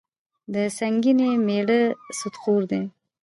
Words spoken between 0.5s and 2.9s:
د سنګینې میړه سودخور دي.